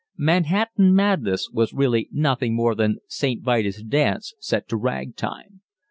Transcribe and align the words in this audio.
"Manhattan 0.17 0.95
Madness" 0.95 1.51
was 1.53 1.73
really 1.75 2.09
nothing 2.11 2.55
more 2.55 2.73
than 2.73 2.97
St. 3.07 3.43
Vitus's 3.43 3.83
dance 3.83 4.33
set 4.39 4.67
to 4.69 4.75
ragtime. 4.75 5.61